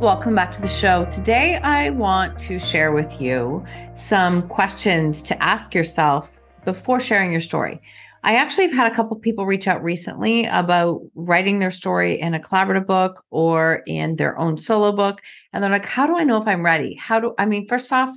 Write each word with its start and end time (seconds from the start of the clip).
Welcome 0.00 0.34
back 0.34 0.50
to 0.52 0.62
the 0.62 0.66
show. 0.66 1.04
Today, 1.10 1.56
I 1.56 1.90
want 1.90 2.38
to 2.38 2.58
share 2.58 2.92
with 2.92 3.20
you 3.20 3.62
some 3.92 4.48
questions 4.48 5.20
to 5.24 5.42
ask 5.42 5.74
yourself 5.74 6.30
before 6.64 7.00
sharing 7.00 7.32
your 7.32 7.42
story. 7.42 7.82
I 8.24 8.36
actually 8.36 8.64
have 8.68 8.72
had 8.72 8.90
a 8.90 8.94
couple 8.94 9.14
people 9.18 9.44
reach 9.44 9.68
out 9.68 9.84
recently 9.84 10.46
about 10.46 11.02
writing 11.14 11.58
their 11.58 11.70
story 11.70 12.18
in 12.18 12.32
a 12.32 12.40
collaborative 12.40 12.86
book 12.86 13.22
or 13.28 13.82
in 13.86 14.16
their 14.16 14.38
own 14.38 14.56
solo 14.56 14.90
book. 14.90 15.20
And 15.52 15.62
they're 15.62 15.70
like, 15.70 15.84
How 15.84 16.06
do 16.06 16.16
I 16.16 16.24
know 16.24 16.40
if 16.40 16.48
I'm 16.48 16.64
ready? 16.64 16.94
How 16.94 17.20
do 17.20 17.34
I 17.38 17.44
mean, 17.44 17.68
first 17.68 17.92
off, 17.92 18.08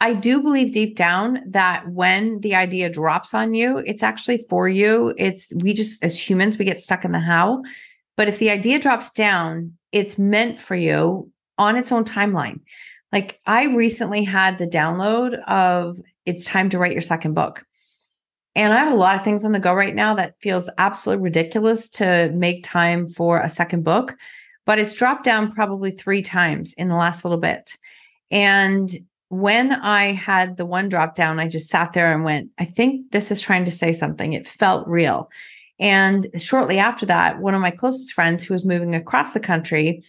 I 0.00 0.14
do 0.14 0.42
believe 0.42 0.72
deep 0.72 0.96
down 0.96 1.38
that 1.46 1.88
when 1.88 2.40
the 2.40 2.56
idea 2.56 2.90
drops 2.90 3.32
on 3.32 3.54
you, 3.54 3.78
it's 3.78 4.02
actually 4.02 4.44
for 4.48 4.68
you. 4.68 5.14
It's 5.16 5.52
we 5.62 5.72
just, 5.72 6.02
as 6.02 6.18
humans, 6.18 6.58
we 6.58 6.64
get 6.64 6.80
stuck 6.80 7.04
in 7.04 7.12
the 7.12 7.20
how. 7.20 7.62
But 8.18 8.26
if 8.26 8.40
the 8.40 8.50
idea 8.50 8.80
drops 8.80 9.12
down, 9.12 9.74
it's 9.92 10.18
meant 10.18 10.58
for 10.58 10.74
you 10.74 11.30
on 11.56 11.76
its 11.76 11.92
own 11.92 12.04
timeline. 12.04 12.58
Like 13.12 13.40
I 13.46 13.66
recently 13.66 14.24
had 14.24 14.58
the 14.58 14.66
download 14.66 15.40
of 15.46 15.98
it's 16.26 16.44
time 16.44 16.68
to 16.70 16.78
write 16.78 16.92
your 16.92 17.00
second 17.00 17.34
book. 17.34 17.64
And 18.56 18.72
I 18.72 18.78
have 18.78 18.92
a 18.92 18.96
lot 18.96 19.14
of 19.14 19.22
things 19.22 19.44
on 19.44 19.52
the 19.52 19.60
go 19.60 19.72
right 19.72 19.94
now 19.94 20.14
that 20.14 20.34
feels 20.40 20.68
absolutely 20.78 21.22
ridiculous 21.22 21.88
to 21.90 22.32
make 22.34 22.64
time 22.64 23.06
for 23.06 23.40
a 23.40 23.48
second 23.48 23.84
book, 23.84 24.16
but 24.66 24.80
it's 24.80 24.94
dropped 24.94 25.22
down 25.22 25.52
probably 25.52 25.92
three 25.92 26.22
times 26.22 26.72
in 26.72 26.88
the 26.88 26.96
last 26.96 27.24
little 27.24 27.38
bit. 27.38 27.76
And 28.32 28.90
when 29.28 29.70
I 29.72 30.12
had 30.12 30.56
the 30.56 30.66
one 30.66 30.88
drop 30.88 31.14
down, 31.14 31.38
I 31.38 31.46
just 31.46 31.68
sat 31.68 31.92
there 31.92 32.12
and 32.12 32.24
went, 32.24 32.50
I 32.58 32.64
think 32.64 33.12
this 33.12 33.30
is 33.30 33.40
trying 33.40 33.64
to 33.66 33.70
say 33.70 33.92
something. 33.92 34.32
It 34.32 34.48
felt 34.48 34.88
real. 34.88 35.30
And 35.78 36.26
shortly 36.36 36.78
after 36.78 37.06
that, 37.06 37.38
one 37.38 37.54
of 37.54 37.60
my 37.60 37.70
closest 37.70 38.12
friends 38.12 38.44
who 38.44 38.54
was 38.54 38.64
moving 38.64 38.94
across 38.94 39.32
the 39.32 39.40
country 39.40 40.02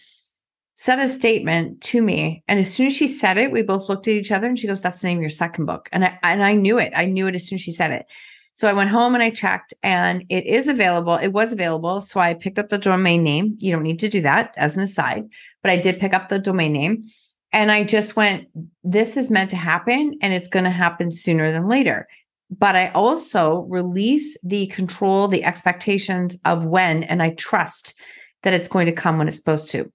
said 0.74 0.98
a 0.98 1.08
statement 1.08 1.80
to 1.82 2.02
me. 2.02 2.42
And 2.48 2.58
as 2.58 2.72
soon 2.72 2.86
as 2.86 2.96
she 2.96 3.06
said 3.06 3.36
it, 3.36 3.52
we 3.52 3.62
both 3.62 3.88
looked 3.88 4.08
at 4.08 4.14
each 4.14 4.32
other 4.32 4.48
and 4.48 4.58
she 4.58 4.66
goes, 4.66 4.80
That's 4.80 5.00
the 5.00 5.08
name 5.08 5.18
of 5.18 5.22
your 5.22 5.30
second 5.30 5.66
book. 5.66 5.88
And 5.92 6.04
I 6.04 6.18
and 6.22 6.42
I 6.42 6.54
knew 6.54 6.78
it. 6.78 6.92
I 6.96 7.04
knew 7.04 7.26
it 7.26 7.34
as 7.34 7.46
soon 7.46 7.56
as 7.56 7.60
she 7.60 7.72
said 7.72 7.90
it. 7.92 8.06
So 8.54 8.68
I 8.68 8.72
went 8.72 8.90
home 8.90 9.14
and 9.14 9.22
I 9.22 9.30
checked 9.30 9.74
and 9.82 10.24
it 10.28 10.44
is 10.46 10.68
available. 10.68 11.14
It 11.16 11.28
was 11.28 11.52
available. 11.52 12.00
So 12.00 12.18
I 12.18 12.34
picked 12.34 12.58
up 12.58 12.68
the 12.68 12.78
domain 12.78 13.22
name. 13.22 13.56
You 13.60 13.72
don't 13.72 13.82
need 13.82 14.00
to 14.00 14.08
do 14.08 14.20
that 14.22 14.54
as 14.56 14.76
an 14.76 14.82
aside, 14.82 15.28
but 15.62 15.70
I 15.70 15.76
did 15.76 16.00
pick 16.00 16.12
up 16.12 16.28
the 16.28 16.38
domain 16.38 16.72
name. 16.72 17.04
And 17.52 17.70
I 17.70 17.84
just 17.84 18.16
went, 18.16 18.48
this 18.84 19.16
is 19.16 19.30
meant 19.30 19.50
to 19.50 19.56
happen 19.56 20.18
and 20.22 20.32
it's 20.32 20.48
going 20.48 20.64
to 20.64 20.70
happen 20.70 21.10
sooner 21.10 21.52
than 21.52 21.68
later 21.68 22.06
but 22.50 22.76
I 22.76 22.88
also 22.90 23.66
release 23.68 24.36
the 24.42 24.66
control, 24.68 25.28
the 25.28 25.44
expectations 25.44 26.36
of 26.44 26.64
when, 26.64 27.04
and 27.04 27.22
I 27.22 27.30
trust 27.30 27.94
that 28.42 28.54
it's 28.54 28.68
going 28.68 28.86
to 28.86 28.92
come 28.92 29.18
when 29.18 29.28
it's 29.28 29.36
supposed 29.36 29.70
to. 29.70 29.90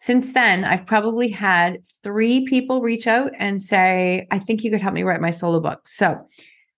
Since 0.00 0.34
then, 0.34 0.64
I've 0.64 0.86
probably 0.86 1.28
had 1.28 1.78
three 2.02 2.44
people 2.44 2.82
reach 2.82 3.06
out 3.06 3.32
and 3.38 3.62
say, 3.62 4.26
I 4.30 4.38
think 4.38 4.62
you 4.62 4.70
could 4.70 4.82
help 4.82 4.94
me 4.94 5.02
write 5.02 5.20
my 5.20 5.30
solo 5.30 5.60
book. 5.60 5.88
So, 5.88 6.28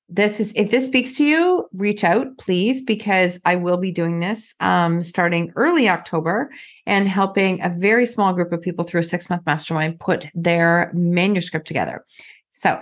this 0.08 0.38
is 0.38 0.52
if 0.54 0.70
this 0.70 0.86
speaks 0.86 1.16
to 1.16 1.24
you, 1.26 1.68
reach 1.72 2.04
out, 2.04 2.38
please, 2.38 2.80
because 2.80 3.40
I 3.44 3.56
will 3.56 3.76
be 3.76 3.90
doing 3.90 4.20
this 4.20 4.54
um, 4.60 5.02
starting 5.02 5.52
early 5.56 5.88
October 5.88 6.48
and 6.86 7.08
helping 7.08 7.60
a 7.60 7.74
very 7.76 8.06
small 8.06 8.32
group 8.32 8.52
of 8.52 8.62
people 8.62 8.84
through 8.84 9.00
a 9.00 9.02
six 9.02 9.28
month 9.28 9.44
mastermind 9.46 9.98
put 9.98 10.28
their 10.32 10.92
manuscript 10.94 11.66
together. 11.66 12.04
So, 12.50 12.80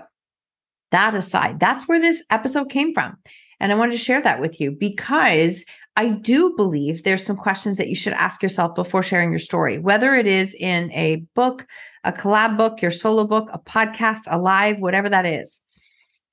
that 0.95 1.15
aside, 1.15 1.59
that's 1.59 1.89
where 1.89 2.01
this 2.01 2.23
episode 2.31 2.71
came 2.71 2.95
from. 2.95 3.17
And 3.61 3.73
I 3.73 3.75
wanted 3.75 3.93
to 3.93 3.99
share 3.99 4.23
that 4.23 4.41
with 4.41 4.61
you 4.61 4.71
because 4.71 5.65
I 5.97 6.09
do 6.09 6.55
believe 6.57 7.03
there's 7.03 7.25
some 7.25 7.37
questions 7.37 7.79
that 7.79 7.89
you 7.89 7.95
should 7.95 8.13
ask 8.13 8.43
yourself 8.43 8.75
before 8.75 9.03
sharing 9.03 9.31
your 9.31 9.39
story, 9.39 9.79
whether 9.79 10.15
it 10.15 10.27
is 10.27 10.55
in 10.55 10.93
a 10.93 11.25
book, 11.35 11.67
a 12.05 12.13
collab 12.13 12.57
book, 12.57 12.81
your 12.81 12.91
solo 12.91 13.27
book, 13.27 13.49
a 13.53 13.59
podcast, 13.59 14.23
a 14.31 14.39
live, 14.39 14.79
whatever 14.79 15.09
that 15.09 15.27
is. 15.27 15.61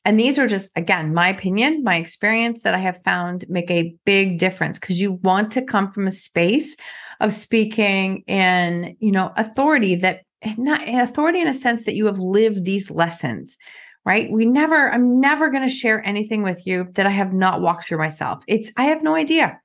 And 0.06 0.20
these 0.20 0.40
are 0.40 0.48
just, 0.48 0.72
again, 0.76 1.14
my 1.14 1.30
opinion, 1.30 1.84
my 1.84 1.96
experience 1.96 2.62
that 2.64 2.74
I 2.74 2.80
have 2.80 3.02
found 3.04 3.46
make 3.50 3.70
a 3.70 3.96
big 4.06 4.40
difference 4.40 4.80
because 4.80 5.02
you 5.02 5.14
want 5.14 5.52
to 5.52 5.62
come 5.64 5.92
from 5.92 6.08
a 6.08 6.12
space 6.12 6.76
of 7.20 7.34
speaking 7.34 8.24
in, 8.28 8.96
you 9.00 9.12
know, 9.12 9.32
authority 9.38 9.96
that 9.96 10.22
not 10.58 10.88
authority 10.88 11.40
in 11.40 11.48
a 11.48 11.54
sense 11.54 11.86
that 11.86 11.96
you 11.96 12.08
have 12.08 12.18
lived 12.18 12.66
these 12.66 12.90
lessons 12.90 13.58
right? 14.06 14.32
We 14.32 14.46
never, 14.46 14.92
I'm 14.92 15.20
never 15.20 15.50
going 15.50 15.68
to 15.68 15.74
share 15.74 16.06
anything 16.06 16.44
with 16.44 16.66
you 16.66 16.88
that 16.94 17.06
I 17.06 17.12
have 17.12 17.34
not 17.34 17.62
walked 17.62 17.86
through 17.86 18.00
myself. 18.00 18.44
It's, 18.48 18.72
I 18.78 18.86
have 18.86 19.04
no 19.04 19.16
idea. 19.16 19.60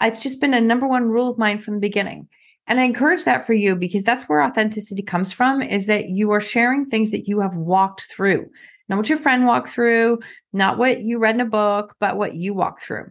It's 0.00 0.22
just 0.22 0.40
been 0.40 0.54
a 0.54 0.60
number 0.60 0.86
one 0.86 1.04
rule 1.04 1.30
of 1.30 1.38
mine 1.38 1.58
from 1.58 1.74
the 1.74 1.80
beginning. 1.80 2.28
And 2.66 2.80
I 2.80 2.84
encourage 2.84 3.24
that 3.24 3.46
for 3.46 3.54
you 3.54 3.76
because 3.76 4.04
that's 4.04 4.28
where 4.28 4.42
authenticity 4.42 5.02
comes 5.02 5.32
from 5.32 5.62
is 5.62 5.86
that 5.86 6.08
you 6.08 6.30
are 6.30 6.40
sharing 6.40 6.86
things 6.86 7.10
that 7.10 7.26
you 7.28 7.40
have 7.40 7.56
walked 7.56 8.02
through, 8.02 8.48
not 8.88 8.98
what 8.98 9.08
your 9.08 9.18
friend 9.18 9.46
walked 9.46 9.68
through, 9.68 10.20
not 10.52 10.78
what 10.78 11.02
you 11.02 11.18
read 11.18 11.34
in 11.34 11.40
a 11.40 11.46
book, 11.46 11.94
but 12.00 12.16
what 12.16 12.34
you 12.34 12.54
walked 12.54 12.82
through. 12.82 13.10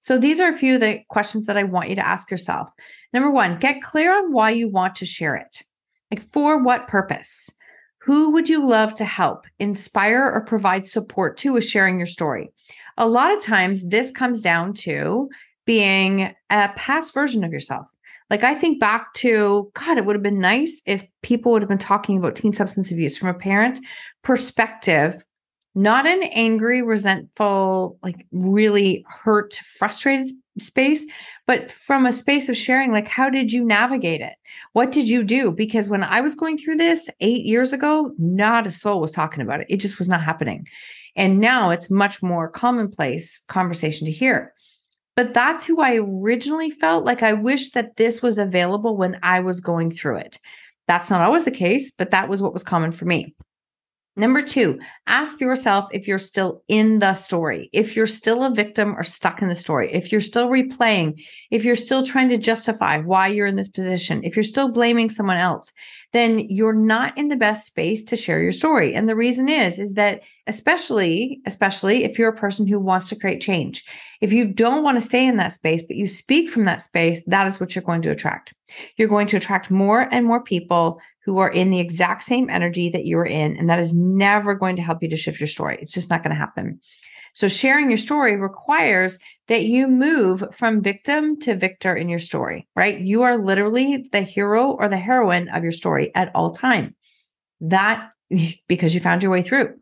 So 0.00 0.18
these 0.18 0.40
are 0.40 0.50
a 0.50 0.56
few 0.56 0.76
of 0.76 0.80
the 0.80 1.00
questions 1.08 1.46
that 1.46 1.56
I 1.56 1.62
want 1.62 1.88
you 1.88 1.96
to 1.96 2.06
ask 2.06 2.30
yourself. 2.30 2.68
Number 3.12 3.30
one, 3.30 3.58
get 3.58 3.82
clear 3.82 4.16
on 4.16 4.32
why 4.32 4.50
you 4.50 4.68
want 4.68 4.96
to 4.96 5.06
share 5.06 5.36
it. 5.36 5.62
Like 6.10 6.22
for 6.22 6.62
what 6.62 6.88
purpose? 6.88 7.50
Who 8.04 8.32
would 8.32 8.48
you 8.48 8.66
love 8.66 8.94
to 8.94 9.04
help, 9.04 9.46
inspire, 9.60 10.28
or 10.28 10.40
provide 10.40 10.88
support 10.88 11.36
to 11.38 11.52
with 11.52 11.64
sharing 11.64 11.98
your 11.98 12.06
story? 12.06 12.52
A 12.98 13.06
lot 13.06 13.32
of 13.34 13.42
times, 13.42 13.88
this 13.88 14.10
comes 14.10 14.42
down 14.42 14.74
to 14.74 15.28
being 15.66 16.34
a 16.50 16.68
past 16.74 17.14
version 17.14 17.44
of 17.44 17.52
yourself. 17.52 17.86
Like, 18.28 18.42
I 18.42 18.54
think 18.54 18.80
back 18.80 19.12
to 19.14 19.70
God, 19.74 19.98
it 19.98 20.04
would 20.04 20.16
have 20.16 20.22
been 20.22 20.40
nice 20.40 20.82
if 20.84 21.06
people 21.22 21.52
would 21.52 21.62
have 21.62 21.68
been 21.68 21.78
talking 21.78 22.16
about 22.18 22.34
teen 22.34 22.52
substance 22.52 22.90
abuse 22.90 23.16
from 23.16 23.28
a 23.28 23.34
parent 23.34 23.78
perspective, 24.22 25.24
not 25.74 26.06
an 26.06 26.24
angry, 26.32 26.82
resentful, 26.82 27.98
like 28.02 28.26
really 28.32 29.04
hurt, 29.06 29.54
frustrated 29.54 30.34
space, 30.58 31.06
but 31.52 31.70
from 31.70 32.06
a 32.06 32.14
space 32.14 32.48
of 32.48 32.56
sharing, 32.56 32.92
like, 32.92 33.06
how 33.06 33.28
did 33.28 33.52
you 33.52 33.62
navigate 33.62 34.22
it? 34.22 34.32
What 34.72 34.90
did 34.90 35.06
you 35.06 35.22
do? 35.22 35.50
Because 35.50 35.86
when 35.86 36.02
I 36.02 36.22
was 36.22 36.34
going 36.34 36.56
through 36.56 36.76
this 36.76 37.10
eight 37.20 37.44
years 37.44 37.74
ago, 37.74 38.14
not 38.16 38.66
a 38.66 38.70
soul 38.70 39.02
was 39.02 39.10
talking 39.10 39.42
about 39.42 39.60
it. 39.60 39.66
It 39.68 39.76
just 39.76 39.98
was 39.98 40.08
not 40.08 40.22
happening. 40.22 40.66
And 41.14 41.40
now 41.40 41.68
it's 41.68 41.90
much 41.90 42.22
more 42.22 42.48
commonplace 42.48 43.44
conversation 43.48 44.06
to 44.06 44.10
hear. 44.10 44.54
But 45.14 45.34
that's 45.34 45.66
who 45.66 45.82
I 45.82 45.96
originally 45.96 46.70
felt 46.70 47.04
like 47.04 47.22
I 47.22 47.34
wish 47.34 47.72
that 47.72 47.96
this 47.96 48.22
was 48.22 48.38
available 48.38 48.96
when 48.96 49.18
I 49.22 49.40
was 49.40 49.60
going 49.60 49.90
through 49.90 50.20
it. 50.20 50.38
That's 50.88 51.10
not 51.10 51.20
always 51.20 51.44
the 51.44 51.50
case, 51.50 51.90
but 51.90 52.12
that 52.12 52.30
was 52.30 52.40
what 52.40 52.54
was 52.54 52.62
common 52.62 52.92
for 52.92 53.04
me. 53.04 53.34
Number 54.14 54.42
two, 54.42 54.78
ask 55.06 55.40
yourself 55.40 55.88
if 55.90 56.06
you're 56.06 56.18
still 56.18 56.62
in 56.68 56.98
the 56.98 57.14
story, 57.14 57.70
if 57.72 57.96
you're 57.96 58.06
still 58.06 58.44
a 58.44 58.54
victim 58.54 58.94
or 58.94 59.02
stuck 59.02 59.40
in 59.40 59.48
the 59.48 59.54
story, 59.54 59.90
if 59.90 60.12
you're 60.12 60.20
still 60.20 60.48
replaying, 60.48 61.24
if 61.50 61.64
you're 61.64 61.74
still 61.74 62.04
trying 62.04 62.28
to 62.28 62.36
justify 62.36 62.98
why 62.98 63.28
you're 63.28 63.46
in 63.46 63.56
this 63.56 63.68
position, 63.68 64.22
if 64.22 64.36
you're 64.36 64.42
still 64.42 64.70
blaming 64.70 65.08
someone 65.08 65.38
else. 65.38 65.72
Then 66.12 66.40
you're 66.50 66.74
not 66.74 67.16
in 67.16 67.28
the 67.28 67.36
best 67.36 67.66
space 67.66 68.02
to 68.04 68.16
share 68.16 68.42
your 68.42 68.52
story. 68.52 68.94
And 68.94 69.08
the 69.08 69.16
reason 69.16 69.48
is, 69.48 69.78
is 69.78 69.94
that 69.94 70.20
especially, 70.46 71.40
especially 71.46 72.04
if 72.04 72.18
you're 72.18 72.28
a 72.28 72.36
person 72.36 72.66
who 72.66 72.78
wants 72.78 73.08
to 73.08 73.16
create 73.16 73.40
change, 73.40 73.84
if 74.20 74.32
you 74.32 74.46
don't 74.46 74.82
want 74.82 74.98
to 74.98 75.04
stay 75.04 75.26
in 75.26 75.36
that 75.38 75.52
space, 75.52 75.82
but 75.82 75.96
you 75.96 76.06
speak 76.06 76.50
from 76.50 76.64
that 76.64 76.80
space, 76.80 77.22
that 77.26 77.46
is 77.46 77.58
what 77.58 77.74
you're 77.74 77.82
going 77.82 78.02
to 78.02 78.10
attract. 78.10 78.54
You're 78.96 79.08
going 79.08 79.26
to 79.28 79.36
attract 79.36 79.70
more 79.70 80.08
and 80.12 80.26
more 80.26 80.42
people 80.42 81.00
who 81.24 81.38
are 81.38 81.50
in 81.50 81.70
the 81.70 81.80
exact 81.80 82.22
same 82.22 82.50
energy 82.50 82.90
that 82.90 83.06
you're 83.06 83.26
in. 83.26 83.56
And 83.56 83.70
that 83.70 83.78
is 83.78 83.94
never 83.94 84.54
going 84.54 84.76
to 84.76 84.82
help 84.82 85.02
you 85.02 85.08
to 85.08 85.16
shift 85.16 85.40
your 85.40 85.46
story. 85.46 85.78
It's 85.80 85.92
just 85.92 86.10
not 86.10 86.22
going 86.22 86.34
to 86.34 86.40
happen. 86.40 86.80
So 87.34 87.48
sharing 87.48 87.88
your 87.88 87.98
story 87.98 88.36
requires 88.36 89.18
that 89.48 89.64
you 89.64 89.88
move 89.88 90.44
from 90.52 90.82
victim 90.82 91.38
to 91.40 91.56
victor 91.56 91.94
in 91.94 92.08
your 92.08 92.18
story, 92.18 92.68
right? 92.76 93.00
You 93.00 93.22
are 93.22 93.42
literally 93.42 94.08
the 94.12 94.20
hero 94.20 94.72
or 94.72 94.88
the 94.88 94.98
heroine 94.98 95.48
of 95.48 95.62
your 95.62 95.72
story 95.72 96.14
at 96.14 96.30
all 96.34 96.50
time. 96.50 96.94
That 97.60 98.10
because 98.68 98.94
you 98.94 99.00
found 99.00 99.22
your 99.22 99.32
way 99.32 99.42
through. 99.42 99.74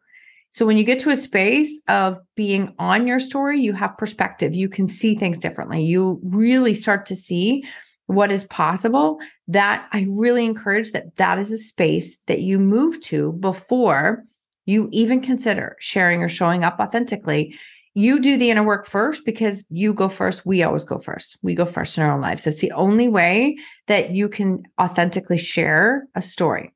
So 0.52 0.67
when 0.67 0.76
you 0.76 0.85
get 0.85 0.99
to 1.00 1.11
a 1.11 1.17
space 1.17 1.81
of 1.87 2.19
being 2.35 2.75
on 2.79 3.06
your 3.06 3.20
story, 3.20 3.61
you 3.61 3.73
have 3.73 3.97
perspective. 3.97 4.55
You 4.55 4.69
can 4.69 4.88
see 4.88 5.14
things 5.14 5.38
differently. 5.38 5.85
You 5.85 6.20
really 6.25 6.75
start 6.75 7.06
to 7.06 7.17
see 7.17 7.62
what 8.06 8.32
is 8.32 8.44
possible. 8.44 9.20
That 9.47 9.88
I 9.93 10.06
really 10.11 10.44
encourage 10.44 10.91
that 10.93 11.17
that 11.17 11.38
is 11.38 11.52
a 11.52 11.58
space 11.58 12.20
that 12.26 12.41
you 12.41 12.58
move 12.58 13.00
to 13.02 13.32
before 13.35 14.25
you 14.70 14.88
even 14.93 15.20
consider 15.20 15.76
sharing 15.81 16.22
or 16.22 16.28
showing 16.28 16.64
up 16.64 16.78
authentically, 16.78 17.55
you 17.94 18.20
do 18.20 18.38
the 18.38 18.50
inner 18.50 18.62
work 18.62 18.87
first 18.87 19.25
because 19.25 19.67
you 19.69 19.93
go 19.93 20.08
first. 20.08 20.46
We 20.46 20.62
always 20.62 20.84
go 20.84 20.99
first. 20.99 21.37
We 21.43 21.55
go 21.55 21.67
first 21.67 21.99
in 21.99 22.05
our 22.05 22.12
own 22.12 22.20
lives. 22.20 22.44
That's 22.44 22.61
the 22.61 22.72
only 22.72 23.08
way 23.08 23.58
that 23.88 24.11
you 24.11 24.28
can 24.28 24.62
authentically 24.81 25.38
share 25.38 26.06
a 26.14 26.22
story. 26.22 26.72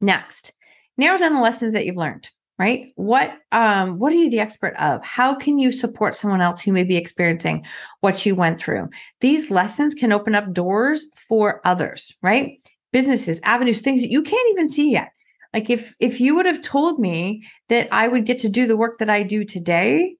Next, 0.00 0.52
narrow 0.96 1.18
down 1.18 1.34
the 1.34 1.40
lessons 1.40 1.72
that 1.72 1.84
you've 1.84 1.96
learned 1.96 2.28
right 2.58 2.92
what 2.94 3.36
um 3.52 3.98
what 3.98 4.12
are 4.12 4.16
you 4.16 4.30
the 4.30 4.38
expert 4.38 4.74
of 4.78 5.02
how 5.04 5.34
can 5.34 5.58
you 5.58 5.72
support 5.72 6.14
someone 6.14 6.40
else 6.40 6.62
who 6.62 6.72
may 6.72 6.84
be 6.84 6.96
experiencing 6.96 7.64
what 8.00 8.24
you 8.24 8.34
went 8.34 8.60
through 8.60 8.88
these 9.20 9.50
lessons 9.50 9.94
can 9.94 10.12
open 10.12 10.34
up 10.34 10.52
doors 10.52 11.06
for 11.16 11.60
others 11.64 12.14
right 12.22 12.58
businesses 12.92 13.40
avenues 13.42 13.80
things 13.80 14.00
that 14.00 14.10
you 14.10 14.22
can't 14.22 14.50
even 14.50 14.68
see 14.68 14.92
yet 14.92 15.10
like 15.54 15.70
if 15.70 15.94
if 16.00 16.20
you 16.20 16.34
would 16.34 16.46
have 16.46 16.60
told 16.60 16.98
me 16.98 17.46
that 17.68 17.88
I 17.92 18.08
would 18.08 18.26
get 18.26 18.38
to 18.38 18.48
do 18.48 18.66
the 18.66 18.76
work 18.76 18.98
that 18.98 19.08
I 19.08 19.22
do 19.22 19.44
today 19.44 20.16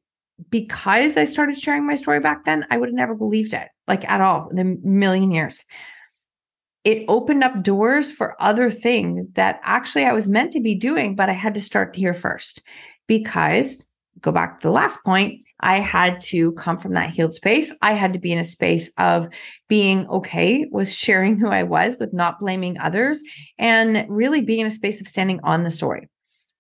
because 0.49 1.17
I 1.17 1.25
started 1.25 1.59
sharing 1.59 1.87
my 1.87 1.97
story 1.97 2.21
back 2.21 2.45
then, 2.45 2.65
I 2.71 2.79
would 2.79 2.89
have 2.89 2.95
never 2.95 3.15
believed 3.15 3.53
it, 3.53 3.69
like 3.87 4.09
at 4.09 4.21
all 4.21 4.49
in 4.49 4.59
a 4.59 4.87
million 4.87 5.33
years. 5.33 5.65
It 6.85 7.05
opened 7.09 7.43
up 7.43 7.63
doors 7.63 8.13
for 8.13 8.41
other 8.41 8.71
things 8.71 9.33
that 9.33 9.61
actually 9.65 10.05
I 10.05 10.13
was 10.13 10.29
meant 10.29 10.53
to 10.53 10.61
be 10.61 10.75
doing, 10.75 11.17
but 11.17 11.29
I 11.29 11.33
had 11.33 11.55
to 11.55 11.63
start 11.63 11.97
here 11.97 12.15
first 12.15 12.63
because 13.09 13.85
go 14.21 14.33
back 14.33 14.61
to 14.61 14.69
the 14.69 14.73
last 14.73 15.05
point, 15.05 15.41
I 15.61 15.81
had 15.81 16.21
to 16.23 16.53
come 16.53 16.79
from 16.79 16.93
that 16.95 17.11
healed 17.11 17.35
space. 17.35 17.75
I 17.81 17.93
had 17.93 18.13
to 18.13 18.19
be 18.19 18.33
in 18.33 18.39
a 18.39 18.45
space 18.45 18.93
of 18.99 19.29
being 19.69 20.07
okay 20.09 20.67
with 20.71 20.91
sharing 20.91 21.39
who 21.39 21.49
I 21.49 21.63
was, 21.63 21.97
with 21.99 22.13
not 22.13 22.41
blaming 22.41 22.79
others, 22.79 23.23
and 23.59 24.07
really 24.09 24.43
being 24.43 24.61
in 24.61 24.67
a 24.67 24.71
space 24.71 25.01
of 25.01 25.09
standing 25.09 25.41
on 25.43 25.63
the 25.63 25.71
story. 25.71 26.09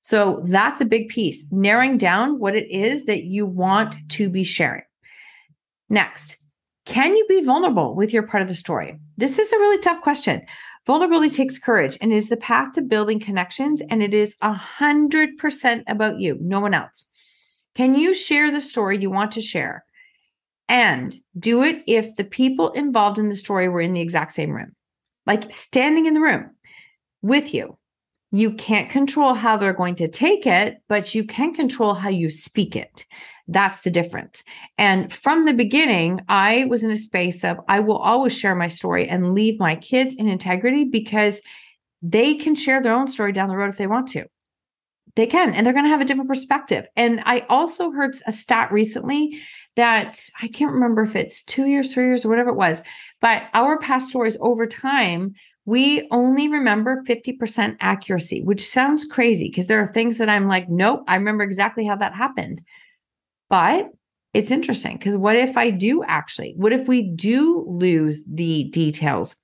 So 0.00 0.42
that's 0.46 0.80
a 0.80 0.86
big 0.86 1.08
piece, 1.08 1.46
narrowing 1.50 1.98
down 1.98 2.38
what 2.38 2.54
it 2.54 2.70
is 2.70 3.06
that 3.06 3.24
you 3.24 3.46
want 3.46 3.96
to 4.10 4.28
be 4.28 4.44
sharing. 4.44 4.82
Next, 5.88 6.36
can 6.84 7.16
you 7.16 7.24
be 7.28 7.42
vulnerable 7.42 7.94
with 7.94 8.12
your 8.12 8.24
part 8.24 8.42
of 8.42 8.48
the 8.48 8.54
story? 8.54 8.98
This 9.16 9.38
is 9.38 9.52
a 9.52 9.58
really 9.58 9.80
tough 9.80 10.02
question. 10.02 10.42
Vulnerability 10.86 11.34
takes 11.34 11.58
courage 11.58 11.96
and 12.02 12.12
is 12.12 12.28
the 12.28 12.36
path 12.36 12.74
to 12.74 12.82
building 12.82 13.18
connections, 13.18 13.80
and 13.88 14.02
it 14.02 14.12
is 14.12 14.36
a 14.42 14.52
hundred 14.52 15.38
percent 15.38 15.84
about 15.86 16.20
you, 16.20 16.36
no 16.40 16.60
one 16.60 16.74
else. 16.74 17.10
Can 17.74 17.94
you 17.94 18.14
share 18.14 18.50
the 18.50 18.60
story 18.60 18.98
you 18.98 19.10
want 19.10 19.32
to 19.32 19.40
share? 19.40 19.84
And 20.68 21.14
do 21.38 21.62
it 21.62 21.82
if 21.86 22.16
the 22.16 22.24
people 22.24 22.70
involved 22.70 23.18
in 23.18 23.28
the 23.28 23.36
story 23.36 23.68
were 23.68 23.80
in 23.80 23.92
the 23.92 24.00
exact 24.00 24.32
same 24.32 24.50
room, 24.50 24.72
like 25.26 25.52
standing 25.52 26.06
in 26.06 26.14
the 26.14 26.20
room 26.20 26.50
with 27.22 27.52
you. 27.52 27.76
You 28.30 28.52
can't 28.52 28.90
control 28.90 29.34
how 29.34 29.56
they're 29.56 29.72
going 29.72 29.94
to 29.96 30.08
take 30.08 30.46
it, 30.46 30.78
but 30.88 31.14
you 31.14 31.24
can 31.24 31.54
control 31.54 31.94
how 31.94 32.08
you 32.08 32.30
speak 32.30 32.74
it. 32.74 33.04
That's 33.46 33.80
the 33.82 33.90
difference. 33.90 34.42
And 34.78 35.12
from 35.12 35.44
the 35.44 35.52
beginning, 35.52 36.20
I 36.28 36.64
was 36.68 36.82
in 36.82 36.90
a 36.90 36.96
space 36.96 37.44
of 37.44 37.58
I 37.68 37.80
will 37.80 37.98
always 37.98 38.36
share 38.36 38.54
my 38.54 38.68
story 38.68 39.06
and 39.06 39.34
leave 39.34 39.60
my 39.60 39.76
kids 39.76 40.14
in 40.14 40.28
integrity 40.28 40.84
because 40.84 41.40
they 42.02 42.34
can 42.34 42.54
share 42.54 42.82
their 42.82 42.94
own 42.94 43.08
story 43.08 43.32
down 43.32 43.48
the 43.48 43.56
road 43.56 43.70
if 43.70 43.76
they 43.76 43.86
want 43.86 44.08
to. 44.08 44.26
They 45.16 45.26
can, 45.26 45.54
and 45.54 45.64
they're 45.64 45.72
going 45.72 45.84
to 45.84 45.90
have 45.90 46.00
a 46.00 46.04
different 46.04 46.28
perspective. 46.28 46.86
And 46.96 47.20
I 47.24 47.40
also 47.48 47.92
heard 47.92 48.16
a 48.26 48.32
stat 48.32 48.72
recently 48.72 49.40
that 49.76 50.28
I 50.40 50.48
can't 50.48 50.72
remember 50.72 51.02
if 51.02 51.14
it's 51.16 51.44
two 51.44 51.66
years, 51.66 51.92
three 51.92 52.06
years, 52.06 52.24
or 52.24 52.28
whatever 52.28 52.50
it 52.50 52.56
was, 52.56 52.82
but 53.20 53.44
our 53.54 53.78
past 53.78 54.08
stories 54.08 54.36
over 54.40 54.66
time, 54.66 55.34
we 55.66 56.06
only 56.10 56.48
remember 56.48 57.02
50% 57.04 57.76
accuracy, 57.80 58.42
which 58.42 58.68
sounds 58.68 59.04
crazy 59.04 59.48
because 59.48 59.66
there 59.66 59.80
are 59.80 59.92
things 59.92 60.18
that 60.18 60.28
I'm 60.28 60.46
like, 60.46 60.68
nope, 60.68 61.04
I 61.08 61.16
remember 61.16 61.42
exactly 61.42 61.86
how 61.86 61.96
that 61.96 62.14
happened. 62.14 62.60
But 63.48 63.90
it's 64.34 64.50
interesting 64.50 64.96
because 64.96 65.16
what 65.16 65.36
if 65.36 65.56
I 65.56 65.70
do 65.70 66.02
actually? 66.04 66.54
What 66.56 66.72
if 66.72 66.88
we 66.88 67.02
do 67.02 67.64
lose 67.66 68.24
the 68.26 68.64
details 68.64 69.36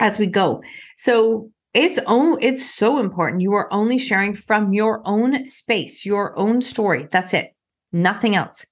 as 0.00 0.18
we 0.18 0.26
go? 0.26 0.62
So 0.96 1.50
it's 1.78 1.98
own 2.06 2.38
it's 2.42 2.74
so 2.74 2.98
important. 2.98 3.42
You 3.42 3.54
are 3.54 3.72
only 3.72 3.98
sharing 3.98 4.34
from 4.34 4.72
your 4.72 5.00
own 5.04 5.46
space 5.46 6.04
your 6.04 6.38
own 6.38 6.60
story. 6.60 7.08
That's 7.10 7.34
it. 7.34 7.54
Nothing 7.92 8.34
else. 8.34 8.66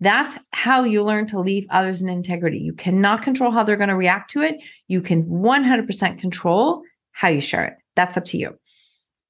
That's 0.00 0.38
how 0.52 0.84
you 0.84 1.02
learn 1.02 1.26
to 1.28 1.40
leave 1.40 1.66
others 1.70 2.02
in 2.02 2.08
integrity. 2.08 2.58
You 2.58 2.74
cannot 2.74 3.22
control 3.22 3.50
how 3.50 3.62
they're 3.62 3.76
going 3.76 3.88
to 3.88 3.96
react 3.96 4.30
to 4.32 4.42
it. 4.42 4.56
You 4.88 5.00
can 5.00 5.24
100% 5.24 6.18
control 6.18 6.82
how 7.12 7.28
you 7.28 7.40
share 7.40 7.64
it. 7.64 7.74
That's 7.94 8.16
up 8.16 8.26
to 8.26 8.38
you. 8.38 8.58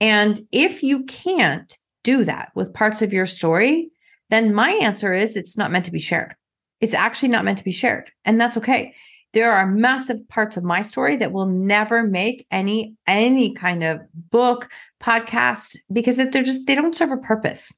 And 0.00 0.40
if 0.50 0.82
you 0.82 1.04
can't 1.04 1.72
do 2.02 2.24
that 2.24 2.50
with 2.54 2.74
parts 2.74 3.02
of 3.02 3.12
your 3.12 3.26
story 3.26 3.90
then 4.28 4.52
my 4.52 4.70
answer 4.70 5.14
is 5.14 5.36
it's 5.36 5.56
not 5.56 5.70
meant 5.70 5.84
to 5.84 5.92
be 5.92 6.00
shared. 6.00 6.34
It's 6.80 6.94
actually 6.94 7.28
not 7.28 7.44
meant 7.44 7.58
to 7.58 7.64
be 7.64 7.72
shared 7.72 8.10
and 8.24 8.40
that's 8.40 8.56
okay 8.56 8.94
there 9.36 9.52
are 9.52 9.66
massive 9.66 10.26
parts 10.28 10.56
of 10.56 10.64
my 10.64 10.82
story 10.82 11.16
that 11.16 11.30
will 11.30 11.46
never 11.46 12.02
make 12.02 12.46
any 12.50 12.96
any 13.06 13.54
kind 13.54 13.84
of 13.84 14.00
book 14.14 14.68
podcast 15.00 15.76
because 15.92 16.16
they're 16.16 16.42
just 16.42 16.66
they 16.66 16.74
don't 16.74 16.96
serve 16.96 17.12
a 17.12 17.16
purpose 17.18 17.72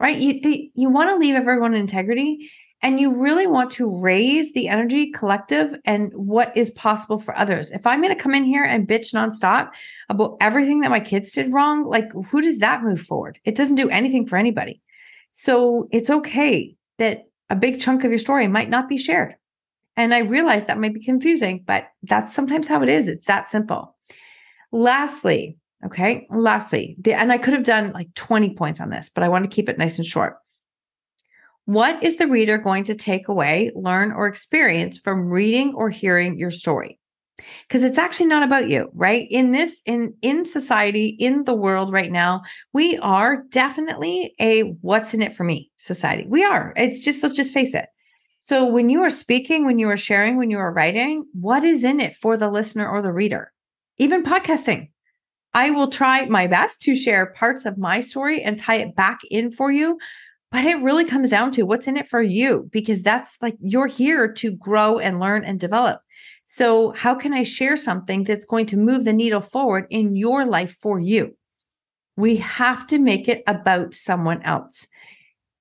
right? 0.00 0.16
You 0.16 0.40
they, 0.40 0.70
you 0.74 0.90
want 0.90 1.10
to 1.10 1.16
leave 1.16 1.36
everyone 1.36 1.74
in 1.74 1.80
integrity 1.80 2.50
and 2.82 2.98
you 2.98 3.14
really 3.14 3.46
want 3.46 3.70
to 3.72 4.00
raise 4.00 4.54
the 4.54 4.68
energy 4.68 5.12
collective 5.12 5.76
and 5.84 6.10
what 6.14 6.56
is 6.56 6.70
possible 6.70 7.18
for 7.18 7.36
others. 7.36 7.70
If 7.70 7.86
i'm 7.86 8.00
going 8.00 8.16
to 8.16 8.20
come 8.20 8.34
in 8.34 8.44
here 8.44 8.64
and 8.64 8.88
bitch 8.88 9.12
nonstop 9.12 9.68
about 10.08 10.38
everything 10.40 10.80
that 10.80 10.90
my 10.90 11.00
kids 11.00 11.32
did 11.32 11.52
wrong 11.52 11.84
like 11.84 12.10
who 12.30 12.40
does 12.40 12.58
that 12.58 12.82
move 12.82 13.00
forward? 13.00 13.38
It 13.44 13.54
doesn't 13.54 13.76
do 13.76 13.90
anything 13.90 14.26
for 14.26 14.36
anybody. 14.36 14.80
So 15.32 15.86
it's 15.92 16.10
okay 16.10 16.74
that 16.98 17.26
a 17.50 17.56
big 17.56 17.80
chunk 17.80 18.02
of 18.02 18.10
your 18.10 18.18
story 18.18 18.48
might 18.48 18.70
not 18.70 18.88
be 18.88 18.98
shared 18.98 19.36
and 20.00 20.14
I 20.14 20.18
realize 20.18 20.66
that 20.66 20.78
might 20.78 20.94
be 20.94 21.04
confusing, 21.04 21.62
but 21.66 21.88
that's 22.02 22.34
sometimes 22.34 22.66
how 22.68 22.82
it 22.82 22.88
is. 22.88 23.08
It's 23.08 23.26
that 23.26 23.48
simple. 23.48 23.96
Lastly, 24.72 25.58
okay, 25.84 26.26
lastly, 26.30 26.96
the, 27.00 27.12
and 27.12 27.32
I 27.32 27.38
could 27.38 27.54
have 27.54 27.64
done 27.64 27.92
like 27.92 28.12
20 28.14 28.54
points 28.54 28.80
on 28.80 28.90
this, 28.90 29.10
but 29.14 29.24
I 29.24 29.28
want 29.28 29.44
to 29.44 29.54
keep 29.54 29.68
it 29.68 29.78
nice 29.78 29.98
and 29.98 30.06
short. 30.06 30.36
What 31.66 32.02
is 32.02 32.16
the 32.16 32.26
reader 32.26 32.58
going 32.58 32.84
to 32.84 32.94
take 32.94 33.28
away, 33.28 33.70
learn, 33.74 34.12
or 34.12 34.26
experience 34.26 34.98
from 34.98 35.28
reading 35.28 35.74
or 35.74 35.90
hearing 35.90 36.38
your 36.38 36.50
story? 36.50 36.98
because 37.66 37.84
it's 37.84 37.98
actually 37.98 38.26
not 38.26 38.42
about 38.42 38.68
you 38.68 38.90
right 38.92 39.26
in 39.30 39.50
this 39.50 39.80
in 39.86 40.14
in 40.22 40.44
society 40.44 41.08
in 41.08 41.44
the 41.44 41.54
world 41.54 41.92
right 41.92 42.12
now 42.12 42.42
we 42.72 42.98
are 42.98 43.44
definitely 43.48 44.34
a 44.40 44.62
what's 44.82 45.14
in 45.14 45.22
it 45.22 45.32
for 45.32 45.44
me 45.44 45.70
society 45.78 46.26
we 46.28 46.44
are 46.44 46.72
it's 46.76 47.00
just 47.00 47.22
let's 47.22 47.34
just 47.34 47.54
face 47.54 47.74
it 47.74 47.86
so 48.42 48.64
when 48.64 48.88
you 48.88 49.02
are 49.02 49.10
speaking, 49.10 49.66
when 49.66 49.78
you 49.78 49.90
are 49.90 49.98
sharing, 49.98 50.38
when 50.38 50.50
you 50.50 50.58
are 50.58 50.72
writing, 50.72 51.26
what 51.34 51.62
is 51.62 51.84
in 51.84 52.00
it 52.00 52.16
for 52.16 52.38
the 52.38 52.50
listener 52.50 52.88
or 52.88 53.02
the 53.02 53.12
reader? 53.12 53.52
Even 53.98 54.24
podcasting. 54.24 54.88
I 55.52 55.70
will 55.70 55.88
try 55.88 56.24
my 56.24 56.46
best 56.46 56.80
to 56.82 56.96
share 56.96 57.34
parts 57.34 57.66
of 57.66 57.76
my 57.76 58.00
story 58.00 58.40
and 58.42 58.58
tie 58.58 58.76
it 58.76 58.96
back 58.96 59.18
in 59.30 59.52
for 59.52 59.70
you. 59.70 59.98
But 60.50 60.64
it 60.64 60.80
really 60.80 61.04
comes 61.04 61.30
down 61.30 61.52
to 61.52 61.64
what's 61.64 61.86
in 61.86 61.98
it 61.98 62.08
for 62.08 62.22
you 62.22 62.68
because 62.72 63.02
that's 63.02 63.36
like 63.42 63.56
you're 63.60 63.86
here 63.86 64.32
to 64.32 64.56
grow 64.56 64.98
and 64.98 65.20
learn 65.20 65.44
and 65.44 65.60
develop. 65.60 66.00
So, 66.46 66.92
how 66.92 67.14
can 67.14 67.34
I 67.34 67.42
share 67.42 67.76
something 67.76 68.24
that's 68.24 68.46
going 68.46 68.66
to 68.66 68.76
move 68.76 69.04
the 69.04 69.12
needle 69.12 69.42
forward 69.42 69.86
in 69.90 70.16
your 70.16 70.46
life 70.46 70.72
for 70.72 70.98
you? 70.98 71.36
We 72.16 72.38
have 72.38 72.86
to 72.88 72.98
make 72.98 73.28
it 73.28 73.44
about 73.46 73.94
someone 73.94 74.42
else. 74.42 74.86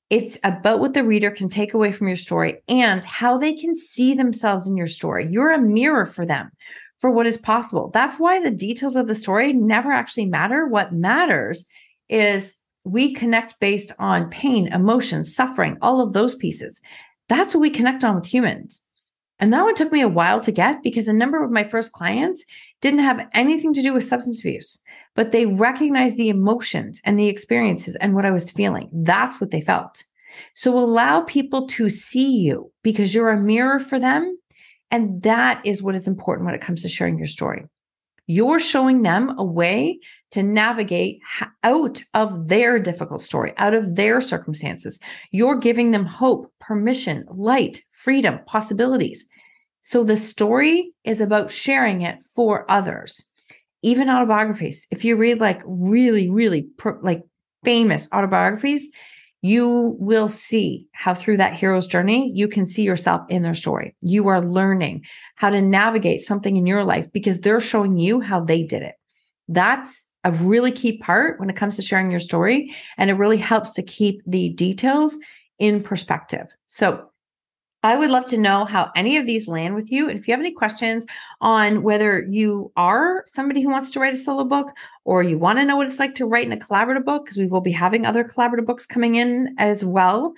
It's 0.09 0.37
about 0.43 0.79
what 0.79 0.93
the 0.93 1.03
reader 1.03 1.29
can 1.29 1.49
take 1.49 1.73
away 1.73 1.91
from 1.91 2.07
your 2.07 2.17
story 2.17 2.61
and 2.67 3.05
how 3.05 3.37
they 3.37 3.53
can 3.53 3.75
see 3.75 4.15
themselves 4.15 4.65
in 4.65 4.75
your 4.75 4.87
story. 4.87 5.27
You're 5.29 5.51
a 5.51 5.61
mirror 5.61 6.05
for 6.05 6.25
them. 6.25 6.51
for 6.99 7.09
what 7.09 7.25
is 7.25 7.37
possible. 7.37 7.89
That's 7.93 8.19
why 8.19 8.41
the 8.41 8.51
details 8.51 8.95
of 8.95 9.07
the 9.07 9.15
story 9.15 9.53
never 9.53 9.91
actually 9.91 10.25
matter. 10.25 10.67
What 10.67 10.93
matters 10.93 11.65
is 12.09 12.57
we 12.83 13.13
connect 13.13 13.59
based 13.59 13.91
on 13.99 14.29
pain, 14.29 14.67
emotion, 14.67 15.23
suffering, 15.23 15.77
all 15.81 16.01
of 16.01 16.13
those 16.13 16.35
pieces. 16.35 16.81
That's 17.27 17.53
what 17.53 17.61
we 17.61 17.69
connect 17.69 18.03
on 18.03 18.15
with 18.15 18.25
humans. 18.25 18.81
And 19.39 19.53
that 19.53 19.63
one 19.63 19.75
took 19.75 19.91
me 19.91 20.01
a 20.01 20.09
while 20.09 20.41
to 20.41 20.51
get 20.51 20.83
because 20.83 21.07
a 21.07 21.13
number 21.13 21.41
of 21.43 21.51
my 21.51 21.63
first 21.63 21.93
clients 21.93 22.43
didn't 22.81 22.99
have 22.99 23.27
anything 23.33 23.73
to 23.73 23.81
do 23.81 23.93
with 23.93 24.03
substance 24.03 24.41
abuse, 24.41 24.81
but 25.19 25.33
they 25.33 25.45
recognized 25.45 26.15
the 26.15 26.29
emotions 26.29 27.01
and 27.03 27.19
the 27.19 27.27
experiences 27.27 27.97
and 27.97 28.15
what 28.15 28.25
I 28.25 28.31
was 28.31 28.49
feeling. 28.49 28.89
That's 28.93 29.41
what 29.41 29.51
they 29.51 29.59
felt. 29.59 30.05
So 30.53 30.79
allow 30.79 31.23
people 31.23 31.67
to 31.67 31.89
see 31.89 32.37
you 32.37 32.71
because 32.83 33.13
you're 33.13 33.31
a 33.31 33.37
mirror 33.37 33.79
for 33.79 33.99
them. 33.99 34.39
And 34.91 35.21
that 35.23 35.59
is 35.65 35.83
what 35.83 35.95
is 35.95 36.07
important 36.07 36.45
when 36.45 36.55
it 36.55 36.61
comes 36.61 36.83
to 36.83 36.87
sharing 36.87 37.17
your 37.17 37.27
story. 37.27 37.65
You're 38.27 38.61
showing 38.61 39.01
them 39.01 39.37
a 39.37 39.43
way 39.43 39.99
to 40.31 40.41
navigate 40.41 41.19
out 41.65 42.01
of 42.13 42.47
their 42.47 42.79
difficult 42.79 43.21
story, 43.21 43.51
out 43.57 43.73
of 43.73 43.97
their 43.97 44.21
circumstances. 44.21 45.01
You're 45.31 45.59
giving 45.59 45.91
them 45.91 46.05
hope, 46.05 46.49
permission, 46.61 47.25
light, 47.29 47.81
freedom, 47.91 48.39
possibilities. 48.45 49.27
So 49.81 50.05
the 50.05 50.15
story 50.15 50.93
is 51.03 51.19
about 51.19 51.51
sharing 51.51 52.03
it 52.03 52.23
for 52.23 52.65
others. 52.71 53.28
Even 53.81 54.09
autobiographies. 54.09 54.87
If 54.91 55.05
you 55.05 55.15
read 55.15 55.39
like 55.39 55.61
really, 55.65 56.29
really 56.29 56.67
like 57.01 57.23
famous 57.63 58.09
autobiographies, 58.11 58.89
you 59.41 59.95
will 59.99 60.27
see 60.27 60.87
how 60.91 61.13
through 61.13 61.37
that 61.37 61.53
hero's 61.53 61.87
journey, 61.87 62.31
you 62.35 62.47
can 62.47 62.65
see 62.65 62.83
yourself 62.83 63.21
in 63.29 63.41
their 63.41 63.53
story. 63.53 63.95
You 64.01 64.27
are 64.27 64.45
learning 64.45 65.05
how 65.35 65.49
to 65.49 65.61
navigate 65.61 66.21
something 66.21 66.57
in 66.57 66.65
your 66.65 66.83
life 66.83 67.07
because 67.13 67.39
they're 67.39 67.61
showing 67.61 67.97
you 67.97 68.19
how 68.19 68.41
they 68.41 68.63
did 68.63 68.81
it. 68.81 68.95
That's 69.47 70.07
a 70.25 70.31
really 70.31 70.71
key 70.71 70.97
part 70.97 71.39
when 71.39 71.49
it 71.49 71.55
comes 71.55 71.77
to 71.77 71.81
sharing 71.81 72.11
your 72.11 72.19
story. 72.19 72.75
And 72.97 73.09
it 73.09 73.13
really 73.13 73.37
helps 73.37 73.71
to 73.73 73.83
keep 73.83 74.21
the 74.27 74.49
details 74.49 75.17
in 75.57 75.81
perspective. 75.81 76.47
So 76.67 77.09
I 77.81 77.95
would 77.95 78.09
love 78.09 78.25
to 78.27 78.37
know 78.37 78.65
how 78.65 78.91
any 78.95 79.15
of 79.17 79.25
these 79.25 79.47
land 79.47 79.75
with 79.75 79.91
you. 79.91 80.09
And 80.09 80.19
if 80.19 80.27
you 80.27 80.33
have 80.33 80.41
any 80.41 80.51
questions 80.51 81.05
on 81.39 81.81
whether 81.81 82.25
you 82.29 82.71
are 82.75 83.23
somebody 83.25 83.61
who 83.61 83.69
wants 83.69 83.89
to 83.91 83.99
write 83.99 84.13
a 84.13 84.17
solo 84.17 84.43
book 84.43 84.67
or 85.05 85.23
you 85.23 85.37
want 85.37 85.59
to 85.59 85.65
know 85.65 85.77
what 85.77 85.87
it's 85.87 85.99
like 85.99 86.15
to 86.15 86.25
write 86.25 86.45
in 86.45 86.51
a 86.51 86.57
collaborative 86.57 87.05
book, 87.05 87.25
because 87.25 87.37
we 87.37 87.47
will 87.47 87.61
be 87.61 87.71
having 87.71 88.05
other 88.05 88.23
collaborative 88.23 88.65
books 88.65 88.85
coming 88.85 89.15
in 89.15 89.55
as 89.57 89.85
well. 89.85 90.33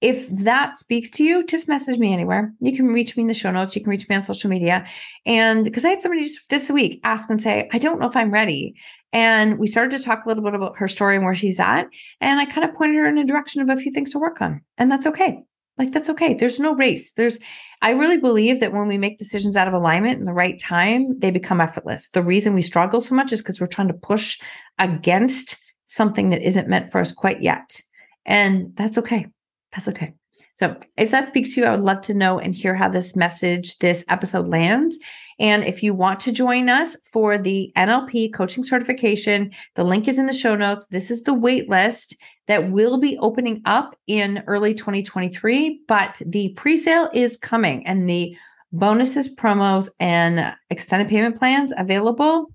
If 0.00 0.28
that 0.28 0.76
speaks 0.76 1.10
to 1.10 1.24
you, 1.24 1.44
just 1.44 1.68
message 1.68 1.98
me 1.98 2.12
anywhere. 2.12 2.54
You 2.60 2.74
can 2.74 2.86
reach 2.86 3.16
me 3.16 3.22
in 3.22 3.26
the 3.26 3.34
show 3.34 3.50
notes. 3.50 3.74
You 3.74 3.82
can 3.82 3.90
reach 3.90 4.08
me 4.08 4.14
on 4.14 4.22
social 4.22 4.48
media. 4.48 4.86
And 5.26 5.64
because 5.64 5.84
I 5.84 5.90
had 5.90 6.00
somebody 6.00 6.24
just 6.24 6.48
this 6.48 6.70
week 6.70 7.00
ask 7.02 7.28
and 7.28 7.42
say, 7.42 7.68
I 7.72 7.78
don't 7.78 7.98
know 7.98 8.08
if 8.08 8.16
I'm 8.16 8.30
ready. 8.30 8.76
And 9.12 9.58
we 9.58 9.66
started 9.66 9.98
to 9.98 10.04
talk 10.04 10.24
a 10.24 10.28
little 10.28 10.44
bit 10.44 10.54
about 10.54 10.78
her 10.78 10.86
story 10.86 11.16
and 11.16 11.24
where 11.24 11.34
she's 11.34 11.58
at. 11.58 11.88
And 12.20 12.38
I 12.38 12.44
kind 12.44 12.68
of 12.68 12.76
pointed 12.76 12.96
her 12.96 13.06
in 13.06 13.18
a 13.18 13.24
direction 13.24 13.60
of 13.60 13.68
a 13.68 13.80
few 13.80 13.90
things 13.90 14.12
to 14.12 14.18
work 14.18 14.40
on. 14.40 14.62
And 14.76 14.90
that's 14.90 15.06
okay. 15.06 15.42
Like 15.78 15.92
that's 15.92 16.10
okay. 16.10 16.34
There's 16.34 16.58
no 16.58 16.74
race. 16.74 17.12
There's, 17.12 17.38
I 17.80 17.90
really 17.90 18.18
believe 18.18 18.60
that 18.60 18.72
when 18.72 18.88
we 18.88 18.98
make 18.98 19.18
decisions 19.18 19.56
out 19.56 19.68
of 19.68 19.74
alignment 19.74 20.18
in 20.18 20.24
the 20.24 20.32
right 20.32 20.58
time, 20.58 21.18
they 21.18 21.30
become 21.30 21.60
effortless. 21.60 22.08
The 22.08 22.22
reason 22.22 22.54
we 22.54 22.62
struggle 22.62 23.00
so 23.00 23.14
much 23.14 23.32
is 23.32 23.40
because 23.40 23.60
we're 23.60 23.66
trying 23.66 23.88
to 23.88 23.94
push 23.94 24.40
against 24.78 25.56
something 25.86 26.30
that 26.30 26.42
isn't 26.42 26.68
meant 26.68 26.90
for 26.90 27.00
us 27.00 27.12
quite 27.12 27.40
yet. 27.40 27.80
And 28.26 28.74
that's 28.76 28.98
okay. 28.98 29.26
That's 29.74 29.88
okay. 29.88 30.14
So 30.54 30.76
if 30.96 31.12
that 31.12 31.28
speaks 31.28 31.54
to 31.54 31.60
you, 31.60 31.66
I 31.66 31.70
would 31.70 31.84
love 31.84 32.00
to 32.02 32.14
know 32.14 32.40
and 32.40 32.52
hear 32.52 32.74
how 32.74 32.88
this 32.88 33.14
message, 33.14 33.78
this 33.78 34.04
episode 34.08 34.48
lands. 34.48 34.98
And 35.38 35.62
if 35.62 35.84
you 35.84 35.94
want 35.94 36.18
to 36.20 36.32
join 36.32 36.68
us 36.68 36.96
for 37.12 37.38
the 37.38 37.72
NLP 37.76 38.34
coaching 38.34 38.64
certification, 38.64 39.52
the 39.76 39.84
link 39.84 40.08
is 40.08 40.18
in 40.18 40.26
the 40.26 40.32
show 40.32 40.56
notes. 40.56 40.88
This 40.88 41.12
is 41.12 41.22
the 41.22 41.34
wait 41.34 41.68
list 41.68 42.16
that 42.48 42.70
will 42.70 42.98
be 42.98 43.16
opening 43.18 43.62
up 43.64 43.94
in 44.06 44.42
early 44.46 44.74
2023, 44.74 45.82
but 45.86 46.20
the 46.26 46.48
pre-sale 46.50 47.08
is 47.14 47.36
coming 47.36 47.86
and 47.86 48.08
the 48.08 48.36
bonuses, 48.72 49.34
promos, 49.34 49.88
and 50.00 50.54
extended 50.70 51.08
payment 51.08 51.38
plans 51.38 51.72
available. 51.76 52.50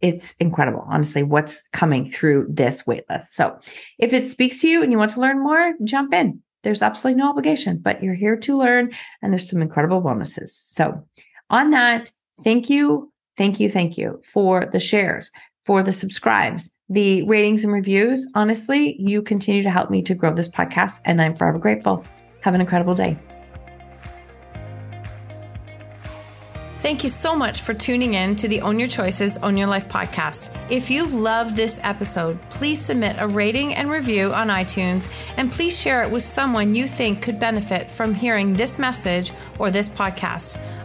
It's 0.00 0.34
incredible, 0.40 0.84
honestly, 0.86 1.22
what's 1.22 1.62
coming 1.72 2.10
through 2.10 2.46
this 2.50 2.82
waitlist. 2.82 3.24
So 3.24 3.58
if 3.98 4.12
it 4.12 4.28
speaks 4.28 4.60
to 4.62 4.68
you 4.68 4.82
and 4.82 4.90
you 4.90 4.98
want 4.98 5.12
to 5.12 5.20
learn 5.20 5.42
more, 5.42 5.74
jump 5.84 6.12
in. 6.12 6.42
There's 6.62 6.82
absolutely 6.82 7.22
no 7.22 7.30
obligation, 7.30 7.78
but 7.78 8.02
you're 8.02 8.14
here 8.14 8.36
to 8.36 8.58
learn, 8.58 8.92
and 9.22 9.32
there's 9.32 9.48
some 9.48 9.62
incredible 9.62 10.00
bonuses. 10.00 10.54
So 10.54 11.06
on 11.48 11.70
that, 11.70 12.10
thank 12.44 12.68
you, 12.68 13.10
thank 13.38 13.60
you, 13.60 13.70
thank 13.70 13.96
you 13.96 14.20
for 14.24 14.66
the 14.66 14.80
shares, 14.80 15.30
for 15.70 15.84
the 15.84 15.92
subscribes, 15.92 16.74
the 16.88 17.22
ratings 17.28 17.62
and 17.62 17.72
reviews. 17.72 18.26
Honestly, 18.34 18.96
you 18.98 19.22
continue 19.22 19.62
to 19.62 19.70
help 19.70 19.88
me 19.88 20.02
to 20.02 20.16
grow 20.16 20.34
this 20.34 20.48
podcast, 20.48 20.98
and 21.04 21.22
I'm 21.22 21.36
forever 21.36 21.60
grateful. 21.60 22.04
Have 22.40 22.56
an 22.56 22.60
incredible 22.60 22.92
day. 22.92 23.16
Thank 26.72 27.04
you 27.04 27.08
so 27.08 27.36
much 27.36 27.60
for 27.60 27.72
tuning 27.72 28.14
in 28.14 28.34
to 28.34 28.48
the 28.48 28.62
Own 28.62 28.80
Your 28.80 28.88
Choices, 28.88 29.36
Own 29.36 29.56
Your 29.56 29.68
Life 29.68 29.86
podcast. 29.86 30.56
If 30.70 30.90
you 30.90 31.06
love 31.06 31.54
this 31.54 31.78
episode, 31.84 32.40
please 32.50 32.84
submit 32.84 33.14
a 33.20 33.28
rating 33.28 33.72
and 33.74 33.92
review 33.92 34.32
on 34.32 34.48
iTunes 34.48 35.08
and 35.36 35.52
please 35.52 35.80
share 35.80 36.02
it 36.02 36.10
with 36.10 36.24
someone 36.24 36.74
you 36.74 36.88
think 36.88 37.22
could 37.22 37.38
benefit 37.38 37.88
from 37.88 38.12
hearing 38.12 38.54
this 38.54 38.76
message 38.76 39.30
or 39.60 39.70
this 39.70 39.88
podcast. 39.88 40.58